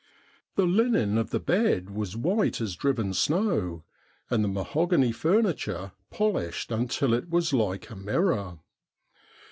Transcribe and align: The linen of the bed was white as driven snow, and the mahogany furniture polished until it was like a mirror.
The 0.55 0.65
linen 0.65 1.19
of 1.19 1.29
the 1.29 1.39
bed 1.39 1.91
was 1.91 2.17
white 2.17 2.59
as 2.59 2.75
driven 2.75 3.13
snow, 3.13 3.83
and 4.31 4.43
the 4.43 4.47
mahogany 4.47 5.11
furniture 5.11 5.91
polished 6.09 6.71
until 6.71 7.13
it 7.13 7.29
was 7.29 7.53
like 7.53 7.91
a 7.91 7.95
mirror. 7.95 8.57